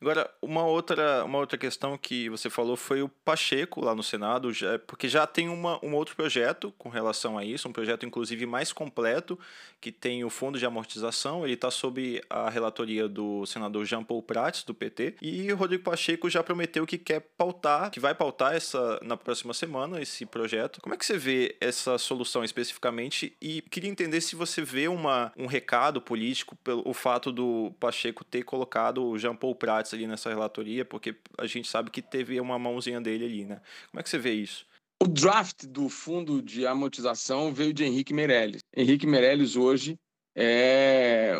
Agora, 0.00 0.30
uma 0.40 0.64
outra, 0.64 1.24
uma 1.24 1.38
outra 1.38 1.58
questão 1.58 1.96
que 1.98 2.28
você 2.28 2.48
falou 2.48 2.76
foi 2.76 3.02
o 3.02 3.08
Pacheco 3.08 3.84
lá 3.84 3.94
no 3.94 4.02
Senado, 4.02 4.52
já, 4.52 4.78
porque 4.80 5.08
já 5.08 5.26
tem 5.26 5.48
uma, 5.48 5.84
um 5.84 5.94
outro 5.94 6.14
projeto 6.16 6.72
com 6.78 6.88
relação 6.88 7.36
a 7.36 7.44
isso, 7.44 7.68
um 7.68 7.72
projeto 7.72 8.06
inclusive 8.06 8.46
mais 8.46 8.72
completo, 8.72 9.38
que 9.80 9.92
tem 9.92 10.24
o 10.24 10.30
fundo 10.30 10.58
de 10.58 10.66
amortização, 10.66 11.44
ele 11.44 11.54
está 11.54 11.70
sob 11.70 12.20
a 12.28 12.50
relatoria 12.50 13.08
do 13.08 13.44
senador 13.46 13.84
Jean 13.84 14.02
Paul 14.02 14.22
Prats, 14.22 14.64
do 14.64 14.74
PT, 14.74 15.16
e 15.22 15.50
Rodrigo 15.52 15.84
Pacheco 15.84 16.28
já 16.28 16.42
prometeu 16.42 16.86
que 16.86 16.98
quer 16.98 17.20
pautar, 17.20 17.90
que 17.90 18.00
vai 18.00 18.14
pautar 18.14 18.54
essa 18.54 18.98
na 19.02 19.16
próxima 19.16 19.54
semana 19.54 20.00
esse 20.00 20.24
projeto. 20.26 20.80
Como 20.80 20.94
é 20.94 20.98
que 20.98 21.06
você 21.06 21.16
vê 21.16 21.56
essa 21.60 21.98
solução 21.98 22.44
especificamente? 22.44 23.36
E 23.40 23.62
queria 23.62 23.90
entender 23.90 24.20
se 24.20 24.36
você 24.36 24.62
vê 24.62 24.88
uma, 24.88 25.32
um 25.36 25.46
recado 25.46 26.00
político 26.00 26.56
pelo 26.56 26.88
o 26.88 26.94
fato 26.94 27.30
do 27.30 27.72
Pacheco 27.78 28.24
ter 28.24 28.42
colocado 28.44 29.04
o 29.04 29.18
Jean 29.18 29.34
Paul 29.36 29.54
Ali 29.94 30.06
nessa 30.06 30.28
relatoria, 30.28 30.84
porque 30.84 31.16
a 31.36 31.46
gente 31.46 31.68
sabe 31.68 31.90
que 31.90 32.02
teve 32.02 32.40
uma 32.40 32.58
mãozinha 32.58 33.00
dele 33.00 33.24
ali, 33.24 33.44
né? 33.44 33.60
Como 33.90 34.00
é 34.00 34.02
que 34.02 34.10
você 34.10 34.18
vê 34.18 34.32
isso? 34.32 34.66
O 35.02 35.06
draft 35.06 35.64
do 35.66 35.88
fundo 35.88 36.42
de 36.42 36.66
amortização 36.66 37.52
veio 37.52 37.72
de 37.72 37.84
Henrique 37.84 38.12
Meirelles. 38.12 38.60
Henrique 38.76 39.06
Meirelles 39.06 39.54
hoje 39.54 39.98
é 40.36 41.34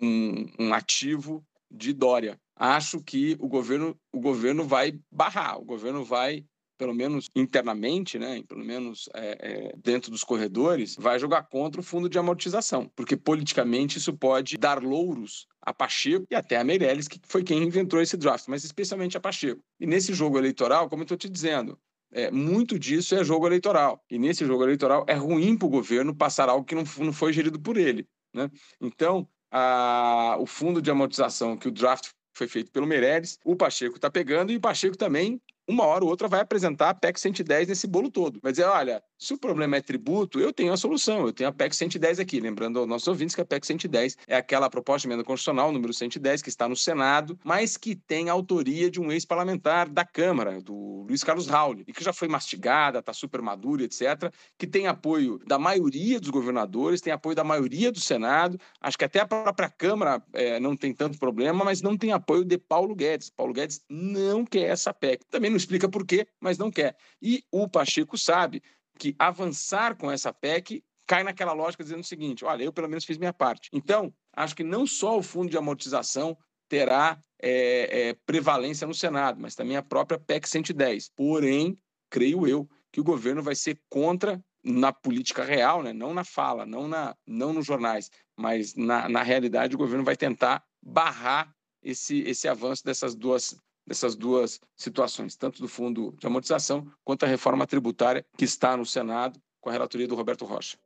um, 0.00 0.46
um 0.58 0.74
ativo 0.74 1.44
de 1.70 1.92
Dória. 1.92 2.40
Acho 2.56 3.02
que 3.02 3.36
o 3.38 3.46
governo, 3.46 3.96
o 4.12 4.20
governo 4.20 4.64
vai 4.64 4.98
barrar, 5.10 5.58
o 5.58 5.64
governo 5.64 6.04
vai 6.04 6.44
pelo 6.78 6.94
menos 6.94 7.28
internamente, 7.34 8.18
né, 8.18 8.42
pelo 8.48 8.64
menos 8.64 9.08
é, 9.12 9.38
é, 9.40 9.72
dentro 9.76 10.10
dos 10.10 10.22
corredores, 10.22 10.96
vai 10.98 11.18
jogar 11.18 11.42
contra 11.42 11.80
o 11.80 11.84
fundo 11.84 12.08
de 12.08 12.18
amortização, 12.18 12.90
porque 12.94 13.16
politicamente 13.16 13.98
isso 13.98 14.16
pode 14.16 14.56
dar 14.56 14.82
louros 14.82 15.46
a 15.60 15.74
Pacheco 15.74 16.24
e 16.30 16.34
até 16.34 16.56
a 16.56 16.64
Meirelles, 16.64 17.08
que 17.08 17.20
foi 17.24 17.42
quem 17.42 17.62
inventou 17.62 18.00
esse 18.00 18.16
draft, 18.16 18.46
mas 18.48 18.64
especialmente 18.64 19.16
a 19.16 19.20
Pacheco. 19.20 19.60
E 19.78 19.86
nesse 19.86 20.14
jogo 20.14 20.38
eleitoral, 20.38 20.88
como 20.88 21.02
eu 21.02 21.04
estou 21.04 21.18
te 21.18 21.28
dizendo, 21.28 21.78
é, 22.10 22.30
muito 22.30 22.78
disso 22.78 23.14
é 23.14 23.22
jogo 23.22 23.46
eleitoral. 23.46 24.02
E 24.10 24.18
nesse 24.18 24.46
jogo 24.46 24.62
eleitoral 24.62 25.04
é 25.06 25.14
ruim 25.14 25.56
para 25.56 25.66
o 25.66 25.70
governo 25.70 26.14
passar 26.14 26.48
algo 26.48 26.64
que 26.64 26.74
não, 26.74 26.84
não 26.98 27.12
foi 27.12 27.32
gerido 27.32 27.60
por 27.60 27.76
ele. 27.76 28.06
Né? 28.32 28.50
Então, 28.80 29.28
a, 29.50 30.36
o 30.38 30.46
fundo 30.46 30.80
de 30.80 30.90
amortização 30.90 31.56
que 31.56 31.68
o 31.68 31.72
draft 31.72 32.10
foi 32.34 32.46
feito 32.46 32.70
pelo 32.70 32.86
Meirelles, 32.86 33.38
o 33.44 33.56
Pacheco 33.56 33.96
está 33.96 34.10
pegando 34.10 34.52
e 34.52 34.56
o 34.56 34.60
Pacheco 34.60 34.96
também 34.96 35.40
uma 35.68 35.84
hora 35.84 36.02
ou 36.02 36.10
outra 36.10 36.26
vai 36.26 36.40
apresentar 36.40 36.90
a 36.90 36.94
PEC 36.94 37.20
110 37.20 37.68
nesse 37.68 37.86
bolo 37.86 38.10
todo. 38.10 38.40
Vai 38.42 38.52
dizer, 38.52 38.64
olha, 38.64 39.02
se 39.18 39.34
o 39.34 39.38
problema 39.38 39.76
é 39.76 39.80
tributo, 39.82 40.40
eu 40.40 40.52
tenho 40.52 40.72
a 40.72 40.76
solução, 40.76 41.26
eu 41.26 41.32
tenho 41.32 41.50
a 41.50 41.52
PEC 41.52 41.76
110 41.76 42.20
aqui. 42.20 42.40
Lembrando 42.40 42.78
aos 42.78 42.88
nossos 42.88 43.06
ouvintes 43.06 43.34
que 43.34 43.40
a 43.42 43.44
PEC 43.44 43.66
110 43.66 44.16
é 44.26 44.36
aquela 44.36 44.70
proposta 44.70 45.06
de 45.06 45.12
emenda 45.12 45.24
constitucional, 45.24 45.70
número 45.70 45.92
110, 45.92 46.40
que 46.40 46.48
está 46.48 46.66
no 46.66 46.76
Senado, 46.76 47.38
mas 47.44 47.76
que 47.76 47.94
tem 47.94 48.30
autoria 48.30 48.90
de 48.90 48.98
um 48.98 49.12
ex-parlamentar 49.12 49.88
da 49.90 50.04
Câmara, 50.04 50.60
do 50.62 51.04
Luiz 51.06 51.22
Carlos 51.22 51.48
Raul, 51.48 51.82
e 51.86 51.92
que 51.92 52.02
já 52.02 52.12
foi 52.12 52.28
mastigada, 52.28 53.00
está 53.00 53.12
super 53.12 53.42
madura, 53.42 53.82
etc., 53.82 54.32
que 54.56 54.66
tem 54.66 54.86
apoio 54.86 55.38
da 55.46 55.58
maioria 55.58 56.18
dos 56.18 56.30
governadores, 56.30 57.00
tem 57.00 57.12
apoio 57.12 57.36
da 57.36 57.44
maioria 57.44 57.92
do 57.92 58.00
Senado, 58.00 58.58
acho 58.80 58.96
que 58.96 59.04
até 59.04 59.20
a 59.20 59.26
própria 59.26 59.68
Câmara 59.68 60.22
é, 60.32 60.58
não 60.58 60.76
tem 60.76 60.94
tanto 60.94 61.18
problema, 61.18 61.64
mas 61.64 61.82
não 61.82 61.96
tem 61.96 62.12
apoio 62.12 62.44
de 62.44 62.56
Paulo 62.56 62.94
Guedes. 62.94 63.30
Paulo 63.30 63.52
Guedes 63.52 63.82
não 63.88 64.44
quer 64.44 64.70
essa 64.70 64.94
PEC. 64.94 65.24
Também 65.30 65.50
não 65.50 65.57
explica 65.58 65.88
por 65.88 66.06
quê, 66.06 66.26
mas 66.40 66.56
não 66.56 66.70
quer. 66.70 66.96
E 67.20 67.44
o 67.52 67.68
Pacheco 67.68 68.16
sabe 68.16 68.62
que 68.98 69.14
avançar 69.18 69.96
com 69.96 70.10
essa 70.10 70.32
PEC 70.32 70.82
cai 71.06 71.22
naquela 71.22 71.52
lógica 71.52 71.84
dizendo 71.84 72.00
o 72.00 72.06
seguinte: 72.06 72.44
olha, 72.44 72.64
eu 72.64 72.72
pelo 72.72 72.88
menos 72.88 73.04
fiz 73.04 73.18
minha 73.18 73.32
parte. 73.32 73.68
Então, 73.72 74.12
acho 74.34 74.56
que 74.56 74.64
não 74.64 74.86
só 74.86 75.18
o 75.18 75.22
fundo 75.22 75.50
de 75.50 75.56
amortização 75.56 76.36
terá 76.68 77.22
é, 77.40 78.08
é, 78.08 78.14
prevalência 78.26 78.86
no 78.86 78.94
Senado, 78.94 79.40
mas 79.40 79.54
também 79.54 79.76
a 79.76 79.82
própria 79.82 80.18
PEC 80.18 80.48
110. 80.48 81.10
Porém, 81.16 81.78
creio 82.10 82.46
eu 82.46 82.68
que 82.92 83.00
o 83.00 83.04
governo 83.04 83.42
vai 83.42 83.54
ser 83.54 83.80
contra 83.88 84.42
na 84.62 84.92
política 84.92 85.44
real, 85.44 85.82
né? 85.82 85.92
não 85.92 86.12
na 86.12 86.24
fala, 86.24 86.66
não, 86.66 86.88
na, 86.88 87.16
não 87.26 87.52
nos 87.52 87.64
jornais, 87.64 88.10
mas 88.36 88.74
na, 88.74 89.08
na 89.08 89.22
realidade 89.22 89.74
o 89.74 89.78
governo 89.78 90.04
vai 90.04 90.16
tentar 90.16 90.62
barrar 90.82 91.54
esse, 91.82 92.20
esse 92.22 92.48
avanço 92.48 92.84
dessas 92.84 93.14
duas 93.14 93.56
dessas 93.88 94.14
duas 94.14 94.60
situações, 94.76 95.34
tanto 95.34 95.62
do 95.62 95.66
fundo 95.66 96.14
de 96.18 96.26
amortização 96.26 96.86
quanto 97.02 97.24
a 97.24 97.26
reforma 97.26 97.66
tributária 97.66 98.24
que 98.36 98.44
está 98.44 98.76
no 98.76 98.84
Senado 98.84 99.40
com 99.60 99.70
a 99.70 99.72
relatoria 99.72 100.06
do 100.06 100.14
Roberto 100.14 100.44
Rocha. 100.44 100.76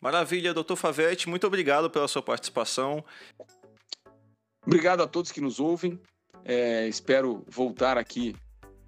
Maravilha, 0.00 0.54
doutor 0.54 0.76
Favetti, 0.76 1.28
muito 1.28 1.46
obrigado 1.46 1.90
pela 1.90 2.08
sua 2.08 2.22
participação. 2.22 3.04
Obrigado 4.66 5.02
a 5.02 5.06
todos 5.06 5.30
que 5.30 5.40
nos 5.40 5.60
ouvem. 5.60 6.00
É, 6.42 6.88
espero 6.88 7.44
voltar 7.48 7.98
aqui 7.98 8.34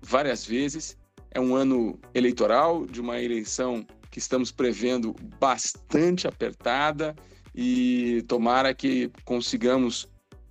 várias 0.01 0.47
vezes. 0.47 0.97
É 1.31 1.39
um 1.39 1.55
ano 1.55 2.01
eleitoral, 2.15 2.87
de 2.87 3.01
uma 3.01 3.21
eleição 3.21 3.87
que 4.11 4.19
estamos 4.19 4.51
prevendo 4.51 5.15
bastante 5.39 6.27
apertada 6.27 7.15
e 7.55 8.25
tomara 8.27 8.73
que 8.73 9.13
consigamos 9.25 10.09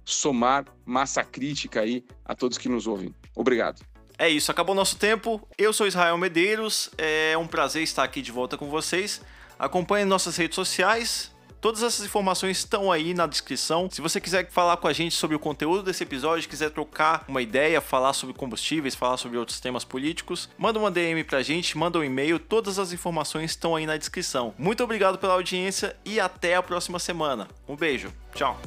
somar 0.07 0.65
massa 0.85 1.23
crítica 1.23 1.81
aí 1.81 2.03
a 2.23 2.33
todos 2.33 2.57
que 2.57 2.69
nos 2.69 2.87
ouvem. 2.87 3.13
Obrigado. 3.35 3.81
É 4.17 4.29
isso, 4.29 4.49
acabou 4.49 4.73
nosso 4.73 4.97
tempo. 4.97 5.45
Eu 5.57 5.71
sou 5.73 5.85
Israel 5.85 6.17
Medeiros, 6.17 6.89
é 6.97 7.37
um 7.37 7.45
prazer 7.45 7.83
estar 7.83 8.03
aqui 8.03 8.21
de 8.21 8.31
volta 8.31 8.57
com 8.57 8.69
vocês. 8.69 9.21
Acompanhe 9.59 10.05
nossas 10.05 10.35
redes 10.37 10.55
sociais. 10.55 11.31
Todas 11.59 11.83
essas 11.83 12.05
informações 12.05 12.59
estão 12.59 12.91
aí 12.91 13.13
na 13.13 13.27
descrição. 13.27 13.89
Se 13.91 13.99
você 13.99 14.21
quiser 14.21 14.49
falar 14.49 14.77
com 14.77 14.87
a 14.87 14.93
gente 14.93 15.15
sobre 15.15 15.35
o 15.35 15.39
conteúdo 15.39 15.83
desse 15.83 16.03
episódio, 16.03 16.47
quiser 16.47 16.69
trocar 16.69 17.25
uma 17.27 17.41
ideia, 17.41 17.81
falar 17.81 18.13
sobre 18.13 18.33
combustíveis, 18.35 18.95
falar 18.95 19.17
sobre 19.17 19.37
outros 19.37 19.59
temas 19.59 19.83
políticos, 19.83 20.49
manda 20.57 20.79
uma 20.79 20.91
DM 20.91 21.23
pra 21.23 21.41
gente, 21.41 21.77
manda 21.77 21.99
um 21.99 22.03
e-mail. 22.03 22.39
Todas 22.39 22.79
as 22.79 22.93
informações 22.93 23.51
estão 23.51 23.75
aí 23.75 23.85
na 23.85 23.97
descrição. 23.97 24.53
Muito 24.57 24.83
obrigado 24.83 25.17
pela 25.17 25.33
audiência 25.33 25.97
e 26.05 26.19
até 26.19 26.55
a 26.55 26.63
próxima 26.63 26.99
semana. 26.99 27.47
Um 27.67 27.75
beijo. 27.75 28.13
Tchau. 28.33 28.57